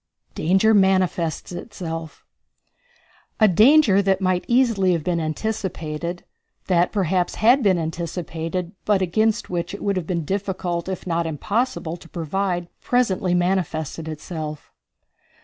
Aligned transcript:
Danger 0.33 0.73
Manifests 0.73 1.51
Itself. 1.51 2.25
A 3.39 3.47
danger 3.47 4.01
that 4.01 4.19
might 4.19 4.45
easily 4.47 4.93
have 4.93 5.03
been 5.03 5.19
anticipated, 5.19 6.23
that 6.65 6.91
perhaps 6.91 7.35
had 7.35 7.61
been 7.61 7.77
anticipated, 7.77 8.71
but 8.83 9.03
against 9.03 9.51
which 9.51 9.75
it 9.75 9.83
would 9.83 9.97
have 9.97 10.07
been 10.07 10.25
difficult, 10.25 10.89
if 10.89 11.05
not 11.05 11.27
impossible, 11.27 11.97
to 11.97 12.09
provide, 12.09 12.67
presently 12.81 13.35
manifested 13.35 14.07
itself. 14.07 14.71